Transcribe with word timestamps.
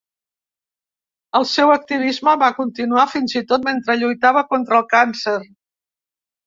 El 1.39 1.45
seu 1.49 1.73
activisme 1.75 2.35
va 2.45 2.51
continuar 2.61 3.07
fins 3.15 3.39
i 3.43 3.45
tot 3.53 3.71
mentre 3.71 4.01
lluitava 4.03 4.47
contra 4.57 4.83
el 4.83 4.93
càncer. 4.99 5.41